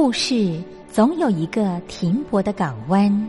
[0.00, 3.28] 故事总有一个停泊的港湾。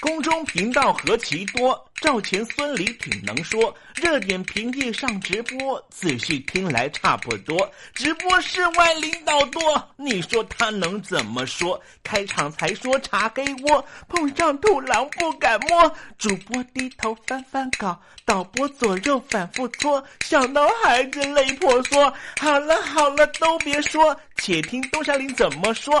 [0.00, 3.74] 宫中频道何其多，赵钱孙李挺能说。
[3.96, 7.68] 热点平地上直播，仔细听来差不多。
[7.94, 9.60] 直播室外领导多，
[9.96, 11.80] 你说他能怎么说？
[12.04, 15.92] 开场才说茶黑窝，碰上土狼不敢摸。
[16.16, 22.12] 主播低头翻翻稿，导播左右反复搓，想到孩子泪婆娑。
[22.40, 26.00] 好了好了，都别说，且听东山林怎么说。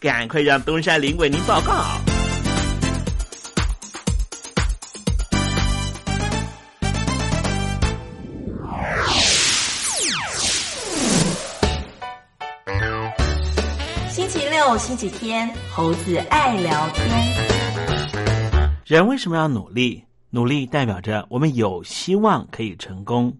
[0.00, 1.84] 赶快让东山林为您报告。
[14.08, 17.06] 星期六、星期天，猴子爱聊天。
[18.86, 20.02] 人为什么要努力？
[20.30, 23.36] 努力代表着我们有希望可以成功。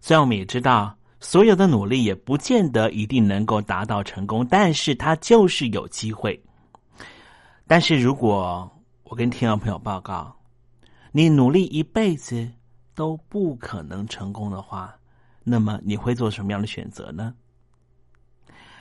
[0.00, 6.38] 虽然我们也知道，所有的努力也不见得一定能够达到成功，但是它就是有机会。
[7.64, 8.68] 但是如果
[9.04, 10.34] 我跟听众朋友报告，
[11.12, 12.50] 你努力一辈子
[12.92, 14.92] 都不可能成功的话，
[15.44, 17.32] 那么你会做什么样的选择呢？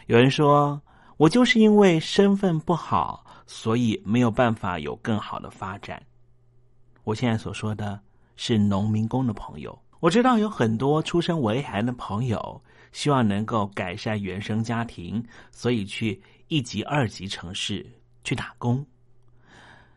[0.08, 0.82] 有人说，
[1.18, 6.02] 我就是因为身份不好，所以没有办法有更好的发展。
[7.04, 8.00] 我现在所说的
[8.36, 9.78] 是农民工的朋友。
[10.02, 12.60] 我知道有很多出身为寒的朋友，
[12.92, 17.86] 希望能够改善原生家庭，所以去一级、二级城市
[18.24, 18.84] 去打工。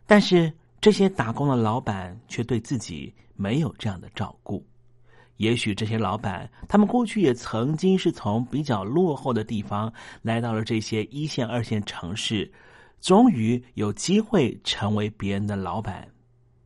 [0.05, 4.63] 但是这些打工的老板却对自己没有这样的照顾。
[5.39, 9.91] 也许这些老板，他们过去也曾经是从比较落后的地方
[10.21, 12.53] 来到了这些一线、二线城市，
[13.01, 16.07] 终于有机会成为别人的老板。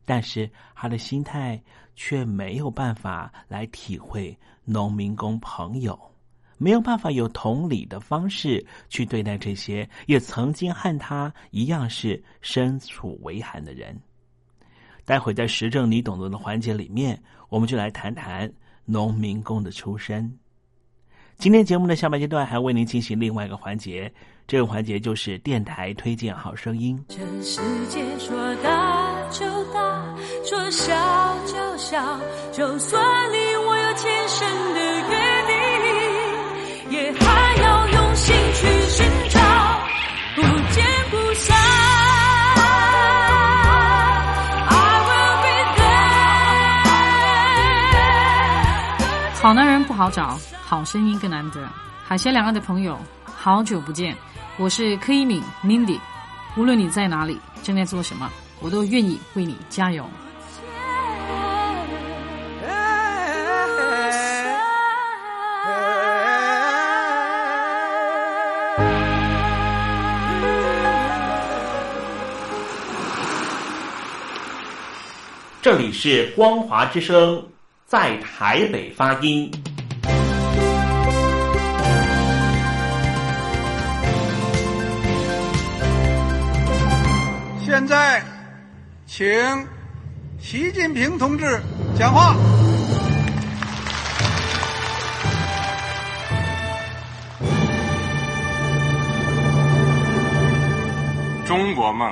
[0.03, 1.61] 但是他的心态
[2.01, 5.99] 却没有办法来体会农民工朋友，
[6.57, 13.99] 没有办法有同理的方式去对待这些也曾经和他一样是身处为寒的人。
[15.03, 18.49] 待会在时政你懂得的环节里面，我们就来谈谈
[18.85, 20.33] 农民工的出身。
[21.35, 24.09] 今天节目的下半阶段还为您进行另外一个环节，
[24.47, 27.03] 这个环节就是电台推荐好声音。
[27.09, 27.59] 这世
[27.89, 30.15] 界说大就大，
[30.49, 30.95] 说笑
[31.45, 32.19] 就笑，
[32.51, 32.99] 就算
[33.31, 35.15] 离我有千山的约
[36.87, 39.39] 定，也还要用心去寻找，
[40.35, 40.41] 不
[40.71, 41.55] 见不散。
[49.39, 50.35] 好男人不好找，
[50.65, 51.69] 好声音更难得。
[52.03, 54.17] 海峡两岸的朋友，好久不见，
[54.57, 55.99] 我是柯一敏 Mindy。
[56.57, 58.27] 无论你在哪里，正在做什么，
[58.59, 60.09] 我都愿意为你加油。
[75.71, 77.45] 这里是光华之声，
[77.85, 79.51] 在台北发音。
[87.63, 88.23] 现在，
[89.05, 89.27] 请
[90.39, 91.61] 习近平同志
[91.95, 92.35] 讲话。
[101.45, 102.11] 中国梦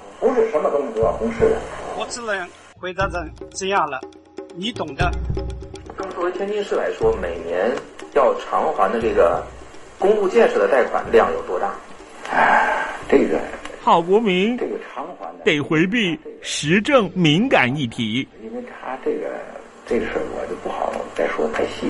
[0.21, 1.57] 不是什么东西都要公示的。
[1.97, 2.47] 我只能
[2.79, 3.99] 回答成这样了，
[4.55, 5.11] 你懂的。
[5.97, 7.71] 那么作为天津市来说，每年
[8.13, 9.43] 要偿还的这个
[9.97, 11.73] 公路建设的贷款量有多大？
[12.31, 13.39] 哎，这个
[13.83, 18.27] 郝国民这个偿还的得回避时政敏感议题。
[18.43, 19.27] 因为他这个
[19.87, 21.89] 这个事儿，我就不好再说太细。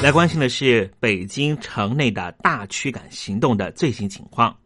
[0.00, 4.56] 来关心的是北京城内的大驱赶行动的最新情况。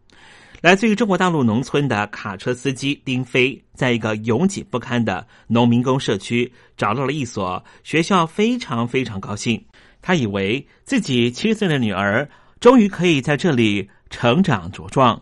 [0.61, 9.65] 来自于中国大陆农村的卡车司机丁飞，在一个拥挤不堪的农民工社区找到了一所学校，非常非常高兴。
[10.03, 12.29] 他以为自己七岁的女儿
[12.61, 15.21] 终于可以在这里成长茁壮。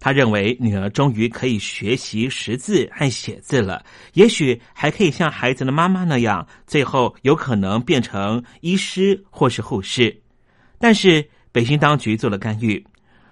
[0.00, 10.22] 他认为女儿终于可以学习识字和写字了，也许还可以像孩子的妈妈那样，最后有可能变成医师或是护士。
[10.78, 12.84] 但是北京当局做了干预。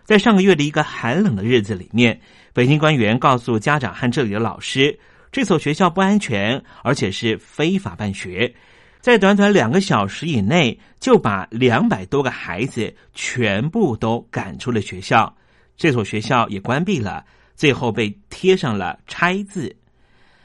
[0.05, 2.21] 在上个月的一个寒冷的日子里面，
[2.53, 4.97] 北京官员告诉家长和这里的老师，
[5.33, 8.55] 这所学校不安全，而且是非法办学。
[9.01, 15.37] 在短短两个小时以内，就把两百多个孩子全部都赶出了学校。
[15.77, 19.77] 这所学校也关闭了，最后被贴上了拆字。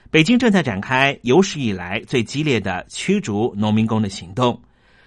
[0.09, 4.61] 北京正在展开有史以来最激烈的驱逐农民工的行动。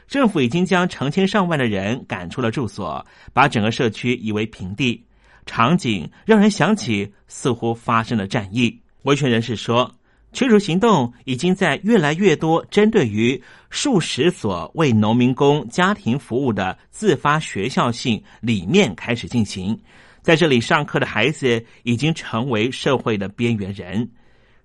[0.06, 5.04] 政府已经将成千上万的人赶出了住所，把整个社区夷为平地，
[5.46, 8.80] 场景让人想起似乎发生了战役。
[9.02, 9.94] 维权人士说，
[10.32, 19.78] 驱逐行动已经在越来越多针对于数十所为农民工家庭服务的自发学校性里面开始进行，
[20.24, 24.10] 在这里上课的孩子已经成为社会的边缘人。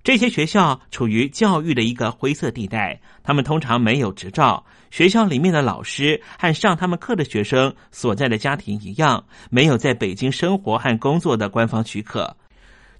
[0.06, 4.66] 这些学校处于教育的一个灰色地带，他们通常没有执照。
[4.90, 12.38] 学校里面的老师和上他们课的学生所在的家庭一样，没有在北京生活和工作的官方许可。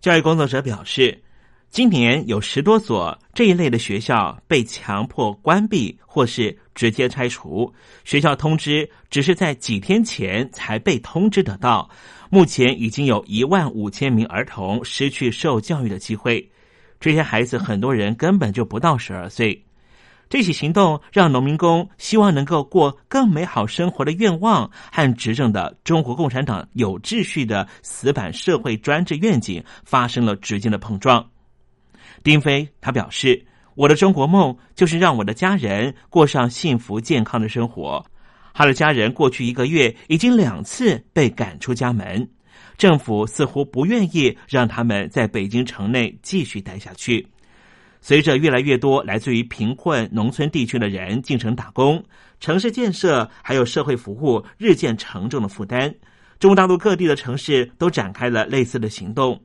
[0.02, 1.24] 教育工作者表示，
[1.70, 7.74] 今年有十多所这一类的学校被强迫关闭或是直接拆除。
[8.04, 11.90] 学校通知只是在几天前才被通知得到。
[12.30, 16.48] 目前已经有一万五千名儿童失去受教育的机会。
[17.00, 19.66] 这些孩子很多人根本就不到十二岁。
[20.30, 31.28] 这起行动让农民工希望能够过更美好生活的愿望和执政的中国共产党有秩序的死板社会专制愿景发生了直接的碰撞。
[32.22, 33.44] 丁飞他表示
[33.74, 38.06] ：“我的中国梦就是让我的家人过上幸福健康的生活。”
[38.60, 42.28] 他的家人过去一个月已经两次被赶出家门。
[42.78, 47.26] 政府似乎不愿意让他们在北京城内继续待下去。
[48.02, 52.04] 随着越来越多来自于贫困农村地区的人进城打工，
[52.42, 55.96] 城市建设还有社会服务日渐沉重的负担，
[56.38, 59.42] 中国大陆各地的城市都展开了类似的行动。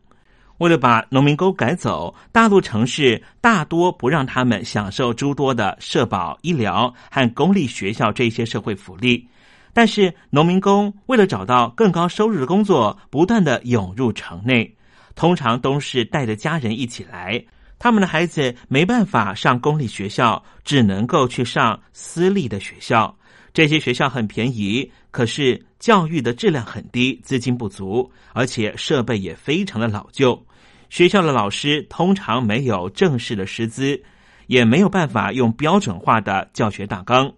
[0.58, 9.28] 为了把农民工赶走，大陆城市大多不让他们享受诸多的社保、医疗和公立学校这些社会福利。
[9.72, 14.76] 但是，农民工为了找到更高收入的工作，不断的涌入城内，
[15.16, 17.44] 通常都是带着家人一起来。
[17.76, 23.14] 他们的孩子没办法上公立学校，只能够去上私立的学校。
[23.54, 30.44] 这些学校很便宜，可是教育的质量很低，资金不足，而且设备也非常的老旧。
[30.90, 34.02] 学校的老师通常没有正式的师资，
[34.48, 37.32] 也没有办法用标准化的教学大纲。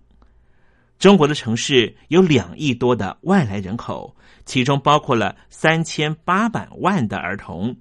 [0.99, 7.77] 中国的城市有两亿多的外来人口，其中包括了三千八百万的儿童。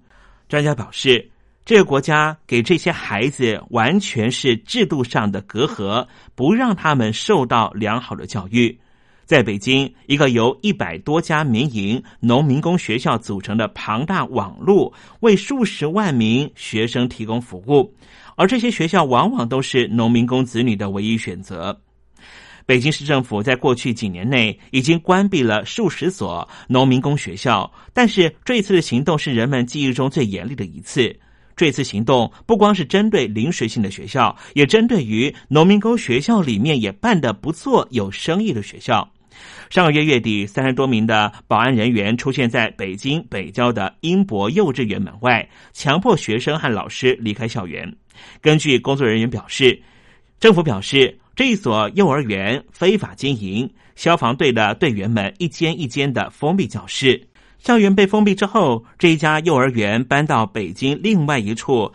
[0.49, 1.31] 专家表示，
[1.65, 6.05] 这个国家给这些孩子完全是制度上的隔阂，
[6.35, 8.77] 不让他们受到良好的教育。
[9.25, 17.91] 在北京，一个由一百多家民营农民工学校组成的庞大网络，为数十万名学生提供服务，
[18.35, 21.81] 而这些学校往往都是农民工子女的唯一选择。
[22.67, 31.19] 北京市政府在过去几年内已经关闭了数十所农民工学校，但是这一次的行动是人们记忆中最严厉的一次。
[31.55, 39.09] 这次行动不光是针对临时性的学校，也针对于农民工学校里面也办得不错、有生意的学校。
[39.69, 47.95] 上个月月底，三十多名的保安人员出现在北京北郊的英博幼稚园门外，强迫学生和老师离开校园。
[48.41, 49.81] 根据工作人员表示，
[50.39, 51.17] 政府表示。
[51.35, 57.21] 这一所幼儿园非法经营，消防队的队员们一间一间的封闭教室。
[57.59, 61.91] 校园被封闭之后，这一家幼儿园搬到北京另外一处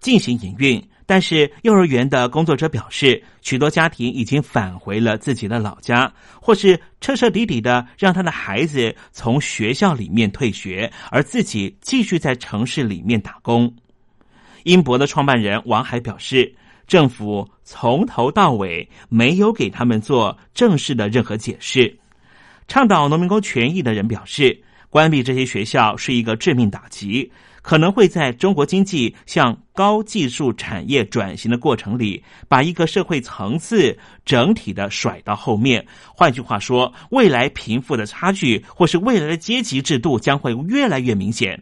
[0.00, 0.82] 进行营运。
[1.04, 13.74] 但是幼儿园的工作者表示，许多家庭已经返回了自己的老家，或是彻彻底底的让他的孩子从学校里面退学，而自己继续在城市里面打工。
[14.62, 16.54] 英博的创办人王海表示，
[16.86, 21.98] 政府从头到尾没有给他们做正式的任何解释。
[22.68, 24.62] 倡导农民工权益的人表示，
[24.92, 27.32] 关闭这些学校是一个致命打击，
[27.62, 33.96] 可能会在中国经济向高技术产业转型的过程里，把一个社会层次
[34.26, 35.82] 整体的甩到后面。
[36.14, 41.58] 换句话说，未来贫富的差距或是未来的阶级制度将会越来越明显。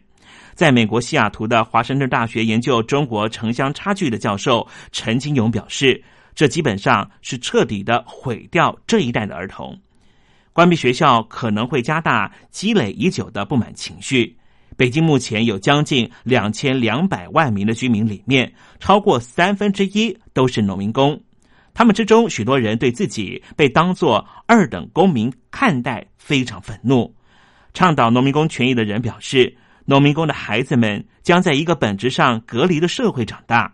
[0.53, 6.03] 在美国西雅图的华盛顿大学研究中国城乡差距的教授陈金勇表示，
[6.35, 9.79] 这基本上是彻底的毁掉这一代的儿童。
[10.53, 14.37] 关闭学校可能会加大积累已久的不满情绪。
[14.77, 21.21] 北京目前有将近两千两百万名的居民，里面超过三分之一都是农民工。
[21.73, 27.15] 他们之中，许多人对自己被当作二等公民看待非常愤怒。
[27.73, 29.57] 倡导农民工权益的人表示。
[29.83, 33.73] 农民工的孩子们将在一个本质上隔离的社会长大。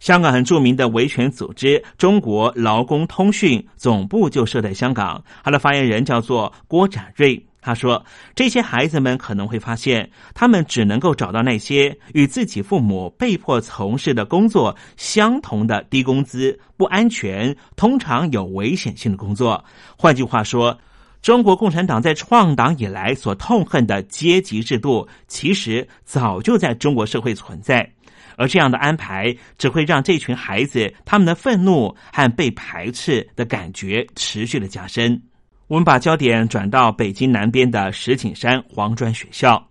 [0.00, 7.44] 香港很著名的维权组织中国劳工通讯总部就设在香港，他的发言人叫做郭展瑞。
[7.60, 8.02] 他说
[8.34, 19.64] ：“这些孩子们可能会发现，他们只能够找到那些与自己父母被迫从事的工作相同的低工资、不安全、通常有危险性的工作。
[19.96, 20.78] 换句话说。”
[21.20, 27.92] 中国共产党在创党以来所痛恨的阶级制度，其实早就在中国社会存在，
[28.38, 35.20] 而这样的安排只会让这群孩子他们的愤怒和被排斥的感觉持续的加深。
[35.66, 39.68] 我们把焦点转到北京南边的石景山黄庄学校，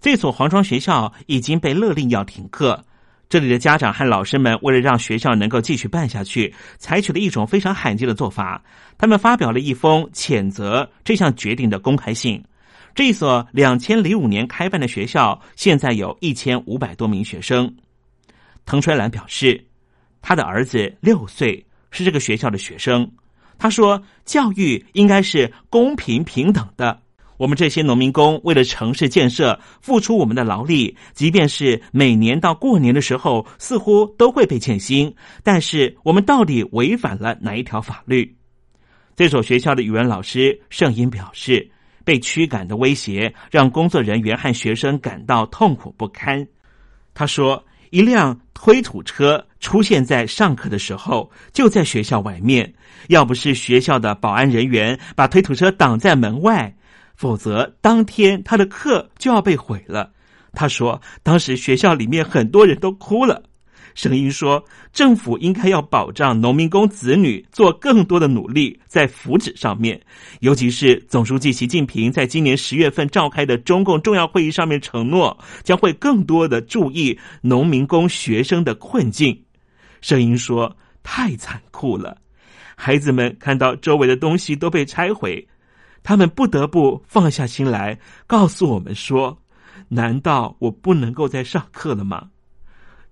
[0.00, 2.82] 这所黄庄学校已经被勒令要停课。
[3.28, 8.62] 这里的家长和老师们为了让学校能够继续办下去，采取了一种非常罕见的做法。
[8.98, 12.42] 他们发表了一封谴责这项决定的公开信。
[12.94, 17.72] 这所两千零五年开办的学校，现在有一千五百多名学生。
[18.66, 19.64] 滕春兰表示，
[20.20, 23.10] 他的儿子六岁，是这个学校的学生。
[23.56, 27.00] 他说：“教育应该是公平平等的。”
[27.38, 35.14] 我们这些农民工为了城市建设付出我们的劳力，即便是每年到过年的时候，似乎都会被欠薪。
[35.42, 38.36] 但是我们到底违反了哪一条法律？
[39.14, 41.70] 这所学校的语文老师盛英表示，
[42.04, 46.46] 被驱赶的威胁让工作人员和学生感到痛苦不堪。
[47.12, 52.72] 他说：“一辆推土车出现在上课的时候，就在学校外面。
[53.08, 56.74] 要不是学校的保安人员把推土车挡在门外。”
[57.16, 60.12] 否则，当天他的课就要被毁了。
[60.52, 63.42] 他说，当时学校里面很多人都哭了。
[63.96, 69.98] 声音说，政府应该要保障农民工子女做更多的努力，在福祉上面。
[70.40, 79.42] 尤其是总书记习近平在今年十月份召开的中共重要会议上面承诺，将会更多的注意农民工学生的困境。
[80.02, 82.18] 声音说，太残酷了，
[82.76, 85.48] 孩子们看到周围的东西都被拆毁。
[86.02, 89.38] 他们不得不放下心来，告诉我们说
[89.88, 92.28] ：“难道我不能够再上课了吗？”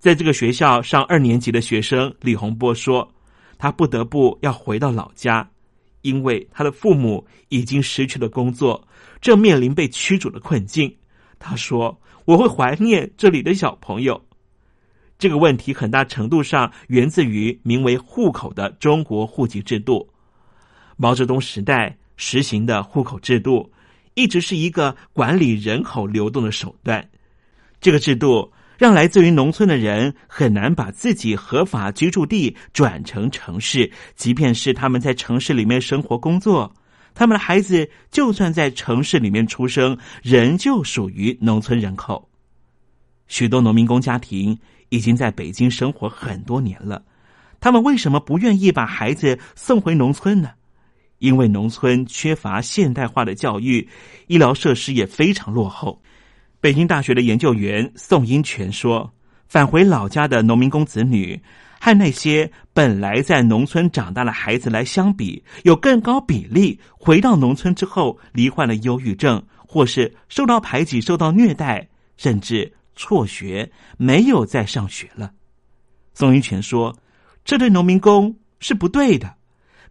[0.05, 3.11] 在这个学校上二年级的学生李洪波说
[3.57, 5.49] ：“他不得不要回到老家，
[6.03, 8.87] 因为他的父母已经失去了工作，
[9.19, 10.95] 正面临被驱逐的困境。”
[11.39, 14.23] 他说：“我会怀念这里的小朋友。”
[15.17, 20.07] 这个问题很大程度上源自于名为“户口”的中国户籍制度。
[20.97, 21.97] 毛泽东时代。
[22.15, 23.69] 实行的户口制度
[24.13, 27.09] 一直是一个管理人口流动的手段。
[27.81, 36.73] 这个制度让来自于农村的人很难把自己合法居住地转成城市，即便是他们在城市里面生活工作，
[37.13, 42.29] 他们的孩子就算在城市里面出生，仍旧属于农村人口。
[43.27, 44.57] 许多农民工家庭
[44.89, 47.03] 已经在北京生活很多年了，
[47.59, 50.51] 他们为什么不愿意把孩子送回农村呢？
[51.19, 53.87] 因为农村缺乏现代化的教育，
[54.27, 56.01] 医疗设施也非常落后。
[56.65, 59.13] 北京大学的研究员宋英全说
[59.47, 61.39] ：“返回老家的农民工子女，
[61.79, 75.33] 和那些本来在农村长大的孩子来相比，有更高比例回到农村之后罹患了忧郁症，或是受到排挤、受到虐待，甚至辍学，没有再上学了。”
[76.15, 76.97] 宋英全说
[77.45, 79.35] ：“这对农民工是不对的。”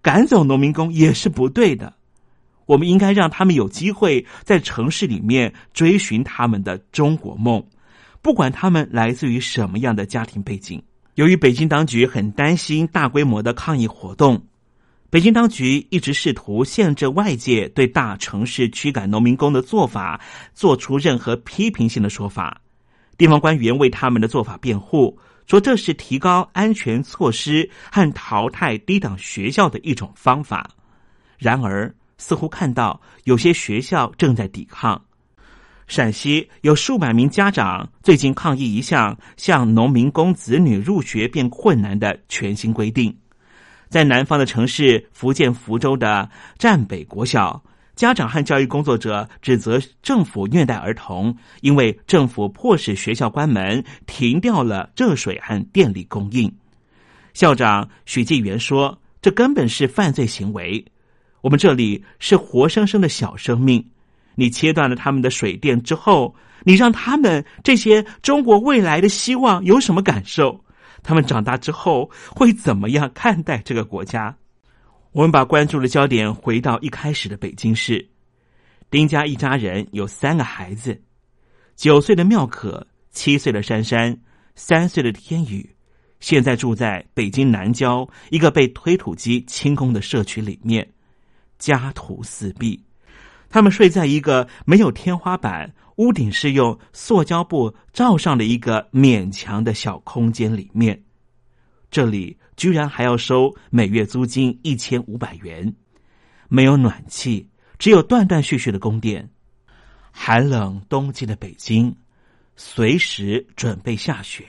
[0.02, 1.94] 赶走农民工也是不对的，
[2.66, 7.64] 我们应该让他们有机会在城市里面追寻他们的中国梦，
[8.22, 10.82] 不管他们来自于什么样的家庭背景。
[11.14, 14.46] 由于北京当局很担心大规模的抗议活动，
[15.10, 20.20] 北京当局一直试图限制外界对大城市驱赶农民工的做法
[20.54, 22.60] 做出任何批评性的说法。
[23.16, 30.68] 地方官员为他们的做法辩护，说这是提高安全措施和淘汰低档学校的一种方法。
[31.38, 31.94] 然而，
[32.24, 35.04] 似乎看到有些学校正在抵抗。
[35.86, 43.14] 陕西有数百名家长最近抗议一项向农民工子女入学变困难的全新规定。
[43.90, 47.62] 在南方的城市福建福州的占北国小，
[47.94, 56.50] 家长和教育工作者指责政府虐待儿童，因为政府迫使学校关门，停掉了热水和电力供应。
[57.34, 60.86] 校长许继元说：“这根本是犯罪行为。
[61.44, 63.86] 我们这里是活生生的小生命。”
[64.34, 70.64] 你切断了他们的水电之后，你让他们这些中国未来的希望有什么感受？
[71.02, 74.34] 他们长大之后会怎么样看待这个国家？
[75.12, 78.08] 我们把关注的焦点回到一开始的北京市，
[78.90, 80.98] 丁家一家人有三个孩子：
[81.76, 84.18] 九岁的妙可，七岁的珊珊，
[84.56, 85.68] 三岁的天宇。
[86.20, 90.88] 现在住在北京南郊一个被推土机清空的社区里面，
[91.58, 92.82] 家徒四壁。
[93.48, 101.00] 他们睡在一个没有天花板、屋顶是用塑胶布罩上的一个勉强的小空间里面，
[101.90, 105.72] 这里居然还要收每月租金一千五百元，
[106.48, 109.30] 没有暖气，只有断断续续的供电。
[110.10, 111.94] 寒冷冬季的北京，
[112.56, 114.44] 随时准备下雪。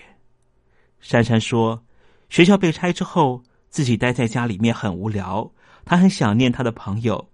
[1.00, 1.84] 珊珊说
[2.30, 5.52] ：“学校被拆之后，自己待在家里面很无聊，
[5.86, 7.30] 他很想念他的朋友。”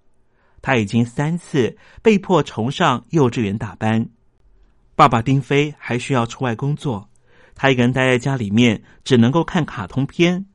[0.61, 4.07] 他已经三次被迫重上幼稚园大班，
[4.95, 7.09] 爸爸丁飞还需要出外工作，
[7.55, 10.45] 他一个人待在家里面，只能够看卡通片。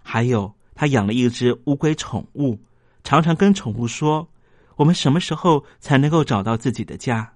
[0.00, 2.56] 还有，他养了一只乌龟宠物，
[3.02, 4.28] 常常跟宠物说
[4.76, 7.28] ：“我们什么时候才能够找到自己的家？”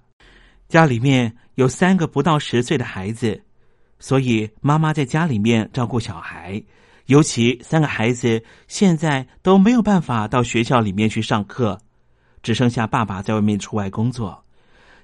[0.69, 3.43] 家里面有三个不到十岁的孩子，
[3.99, 6.63] 所以妈妈在家里面照顾小孩，
[7.05, 11.79] 尤其三个孩子现在都没有办法到学校里面去上课。
[12.41, 14.43] 只剩下爸爸在外面出外工作。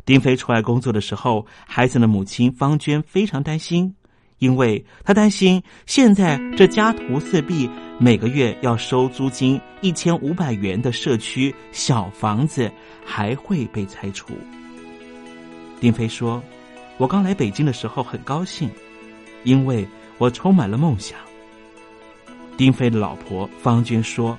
[0.06, 3.96] 丁飞出外工作的时候，孩子的母亲方娟非常担心，
[4.40, 12.70] 因为她担心现在这家徒四壁、每个月要收租金一千五百元的社区小房子
[13.06, 14.34] 还会被拆除。
[15.80, 16.44] 丁飞说
[16.98, 18.70] ：“我刚来北京的时候很高兴，
[19.44, 21.18] 因为我充满了梦想。”
[22.60, 24.38] 丁飞的老婆方娟说：“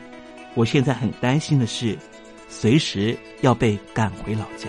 [0.53, 1.97] 我现在很担心的是。”
[2.51, 4.69] 随时要被赶回老家。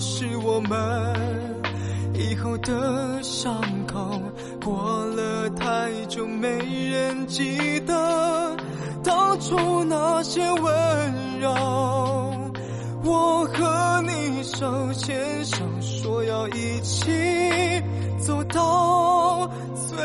[0.00, 0.78] 是我们
[2.14, 4.20] 以后的伤口，
[4.64, 8.56] 过了太久没人记得
[9.02, 11.52] 当初那些温柔。
[13.02, 17.10] 我和你手牵手，说要一起
[18.20, 19.98] 走到最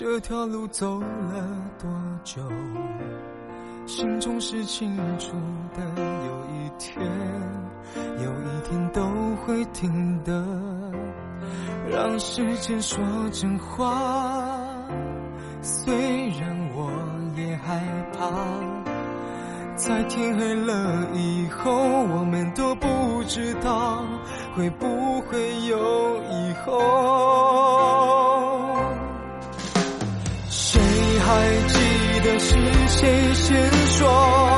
[0.00, 1.06] 这条路走了
[1.76, 1.90] 多
[2.22, 2.40] 久，
[3.84, 5.32] 心中是清楚
[5.74, 5.82] 的。
[6.00, 7.04] 有一天，
[8.22, 9.02] 有一天都
[9.42, 10.40] 会停的。
[11.90, 14.00] 让时间说真话，
[15.62, 15.92] 虽
[16.28, 16.92] 然我
[17.36, 17.82] 也害
[18.16, 18.30] 怕。
[19.74, 22.86] 在天黑了以后，我们都不
[23.26, 24.04] 知道
[24.54, 28.17] 会不会有以后。
[31.28, 31.34] 还
[31.66, 32.56] 记得是
[32.88, 34.57] 谁先说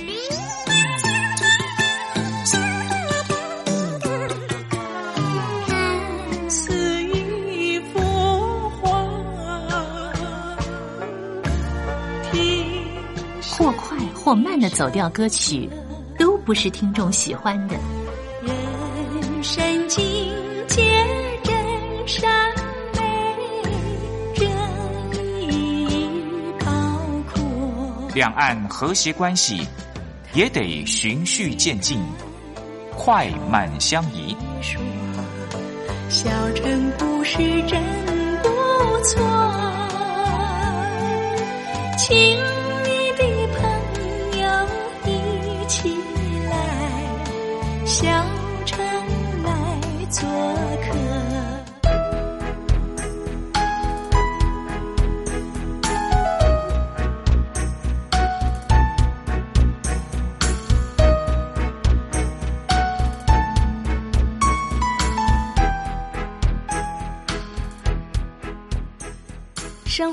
[14.31, 15.69] 或慢的走调歌曲，
[16.17, 17.75] 都不是听众喜欢的。
[18.41, 20.01] 人生境
[20.69, 21.05] 界
[21.43, 21.53] 真
[22.07, 22.31] 善
[22.93, 23.01] 美，
[24.33, 24.49] 真
[25.51, 25.97] 意
[26.61, 26.71] 包
[27.33, 27.43] 括。
[28.15, 29.67] 两岸和谐关系
[30.33, 31.99] 也得循序渐进，
[32.95, 34.33] 快慢相宜。
[36.07, 37.83] 小城故事真
[38.41, 38.49] 不
[39.03, 39.21] 错，
[41.97, 42.39] 请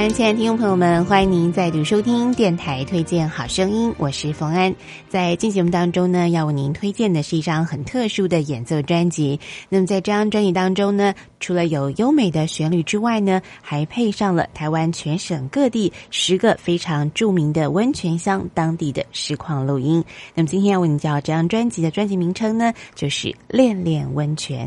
[0.00, 4.74] 安，亲爱的听众朋友们，欢迎您再度收听电台推荐好声音，我是冯安。
[5.10, 9.38] 在进节目当中呢，要为您推荐的是一张很特殊的演奏专辑。
[9.68, 20.02] 那么在这张专辑当中呢，除了有优美的旋律之外呢，还配上了台湾全省各地十个非常著名的温泉乡当地的实况录音。
[20.34, 24.66] 那么今天要为您介绍这张专辑的专辑名称呢，就是《恋恋温泉》。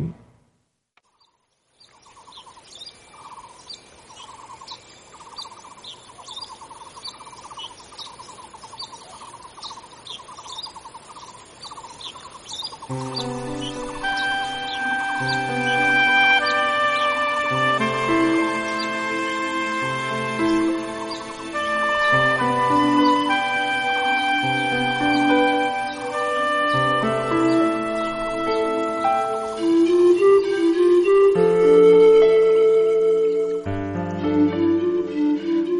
[12.96, 13.43] Oh.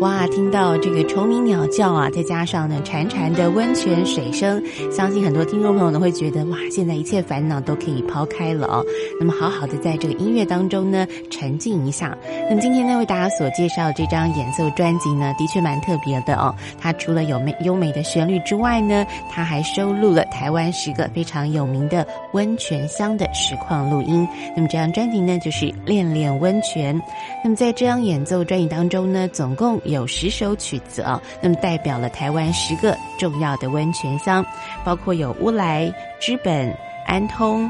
[0.02, 8.84] 哇，听到这个虫鸣鸟叫啊，再加上呢潺潺的温泉水声，相信很多听众朋友呢会觉得哇，现在一切烦恼都可以抛开了哦。
[9.18, 12.18] 那么好好的在这个音乐当中呢沉浸一下。
[12.50, 16.54] 那么今天呢为大家所介绍这张演奏专辑呢，的确蛮特别的哦。
[16.78, 24.28] 它除了有美优美的旋律之外呢，它还收录了台湾十个非常有名的温泉乡的实况录音。
[24.54, 26.94] 那么这张专辑呢就是《恋恋温泉》。
[27.42, 34.46] 那么在这张演奏专辑当中呢，总共有十首曲子哦，那么代表了台湾十个重要的温泉乡，
[34.84, 36.76] 包括有乌来、知本、
[37.06, 37.70] 安通、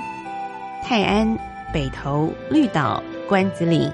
[0.84, 1.38] 泰安、
[1.74, 3.92] 北投、绿岛、关子岭。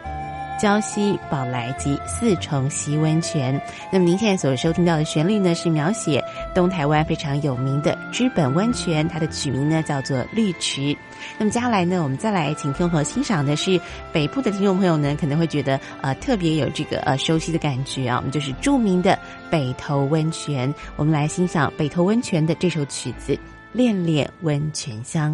[0.62, 3.62] 礁溪、宝来及四重溪温泉。
[3.90, 6.22] 那么您现在所收听到的旋律呢，是描写
[6.54, 10.96] 东台湾非常有名的知本温泉，它的取名呢叫做绿池。
[11.38, 13.80] 那么接下来呢，我们再来请听众朋友欣赏的是
[14.12, 19.18] 北部的听众朋友呢，可能会觉得呃特别有这个呃熟悉的感觉啊，我们就是著名的
[19.50, 20.74] 北投温泉。
[20.96, 23.34] 我们来欣赏北投温泉的这首曲子
[23.72, 25.34] 《恋恋温泉乡》。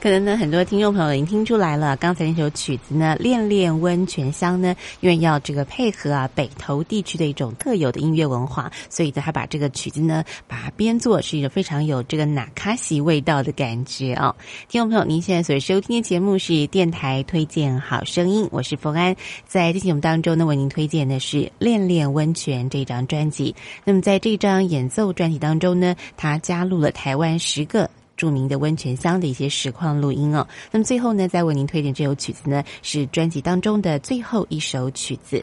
[0.00, 14.34] 可能呢，很多听众朋友已经听出来了，刚才那首曲子呢，《恋恋温泉乡》呢，因为要这个配合啊北投地区的一种特有的音乐文化，所以呢，他把这个曲子呢，把它编作是一个非常有这个纳卡西味道的感觉啊。
[14.70, 19.14] 听众朋友，您现在所收听的节目是电台推荐好声音，我是冯安，
[19.46, 23.54] 在这节目当中呢，为您推荐的是《恋恋温泉》这张专辑。
[23.84, 27.90] 那么在这张演奏专辑当中呢，他加入了台湾十个。
[28.20, 30.46] 著名的温泉乡的一些实况录音哦。
[30.70, 35.42] 那么最后呢，再为您推荐这首曲子呢，是专辑当中的最后一首曲子。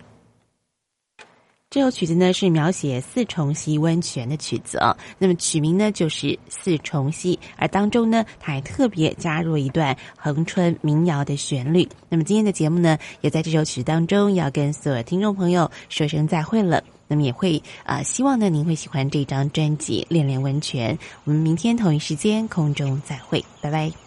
[1.72, 4.96] 这首曲子呢是描写四重溪温泉的曲子哦。
[5.18, 11.90] 那么曲名呢就是四重溪，而当中呢，它还特别加入一段恒春民谣的旋律。
[12.10, 16.84] 那么今天的节目呢，也在这首曲子当中要跟所有听众朋友说声再会了。
[17.08, 20.96] 那么也会啊，希望呢您会喜欢这张专辑《恋恋温泉》。
[21.24, 24.07] 我们明天同一时间空中再会，拜拜。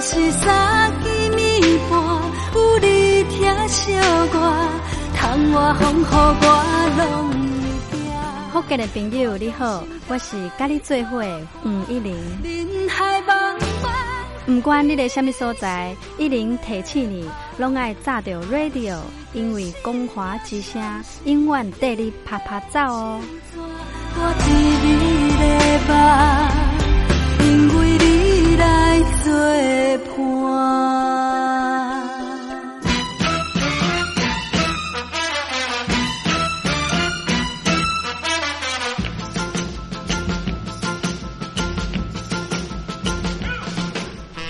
[0.00, 2.00] 是三更暝半，
[2.54, 3.92] 有你疼惜
[4.32, 4.34] 我，
[5.14, 6.44] 窗外风雨我
[6.98, 7.04] 拢。
[8.50, 11.22] 福建的朋友你好，我是甲你做伙
[11.64, 12.16] 吴一玲。
[14.46, 17.28] 不管你在什么所在，一玲提起你，
[17.58, 18.96] 拢爱炸着 radio。
[19.32, 20.82] 因为光华之声
[21.24, 23.20] 永远带你啪啪走哦。
[23.54, 24.48] 我一
[24.82, 24.88] 日
[25.38, 26.50] 的吧，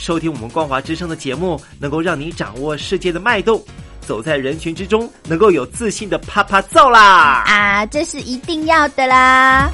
[0.00, 3.62] 收听我们光华之声的节目，能够让你掌握世界的脉动，
[4.00, 7.44] 走在人群之中，能够有自信的啪啪揍啦！
[7.46, 9.70] 啊，这是一定要的啦！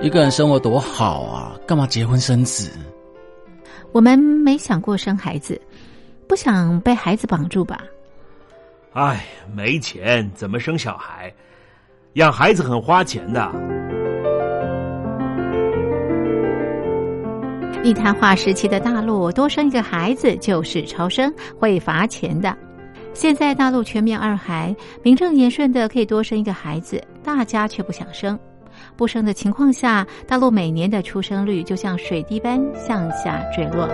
[0.00, 2.70] 一个人生活多好啊，干嘛结婚生子？
[3.90, 5.60] 我们没想过生孩子。
[6.32, 7.84] 不想被孩子绑住吧？
[8.94, 9.22] 哎，
[9.54, 11.30] 没钱怎么生小孩？
[12.14, 13.52] 养孩子很花钱的。
[17.84, 21.30] 一谈话时期的大陆，多生一个孩子就是超生，
[21.60, 22.56] 会罚钱的。
[23.12, 28.40] 现在大陆全面二孩，名正言顺的可以多生一个孩子，大家却不想生。
[28.96, 33.86] 不生的情况下，大陆每年的出生率就像水滴般向下坠落。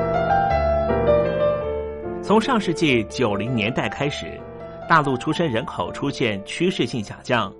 [2.28, 4.38] 从上世纪九零年代开始，
[4.86, 7.50] 大陆出生人口出现趋势性下降，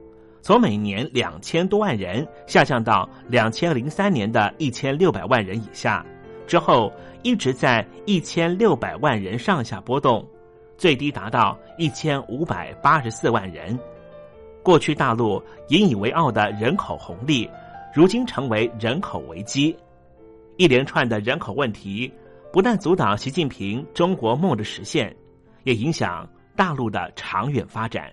[0.43, 6.05] 从每年两千多万人下降到两千零三年的一千六百万人以下，
[6.47, 6.93] 之后
[7.23, 10.23] 一直在一千六百万人上下波动，
[10.77, 13.79] 最低达到一千五百八十四万人。
[14.63, 17.49] 过去大陆引以为傲的人口红利，
[17.95, 19.75] 如今成为人口危机，
[20.59, 22.13] 一连串的人口问题。
[22.51, 25.15] 不但阻挡习近平中国梦的实现，
[25.65, 26.27] 也影响
[26.57, 28.11] 大陆的长远发展。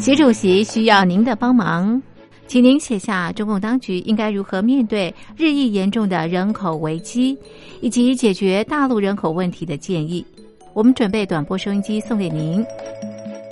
[0.00, 2.02] 习主席需要您的帮忙，
[2.48, 7.38] 请您写下中共当局应该如何面对日益严重的人口危机，
[7.80, 10.26] 以及解决大陆人口问题的建议。
[10.72, 12.66] 我们准备短波收音机送给您。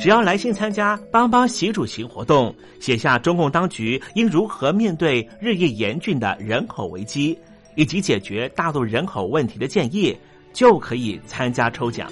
[0.00, 7.38] 只要来信参加帮帮习主席活动，写下中共当局应如何面对日益严峻的人口危机。
[7.74, 10.16] 以及解决大陆人口问题的建议，
[10.52, 12.10] 就可以参加抽奖。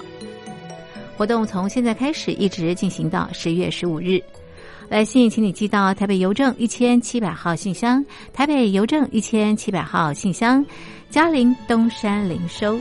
[1.17, 4.21] 活动从现在开始一直进行到十月十五日。
[4.89, 8.03] 来信请你寄到台北邮政一千七百号信箱，
[8.33, 10.65] 台北邮政一千七百号信箱，
[11.09, 12.77] 嘉陵东山零收。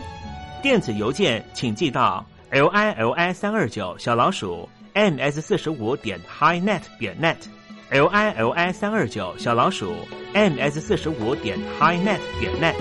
[0.63, 7.37] 电子邮件请寄到 l i l i 三二九小老鼠 m s 四十五点 highnet 点 net。
[7.91, 9.93] L i l i 三二九小老鼠
[10.33, 12.77] m s 四十五点 highnet 点 net，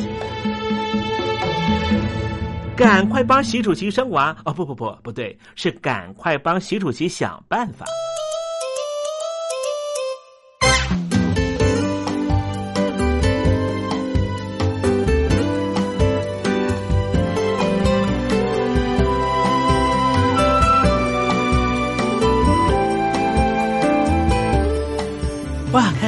[2.78, 4.54] 赶快帮习主席生娃哦！
[4.54, 7.88] 不不不，不对，是赶快帮习主席想办法。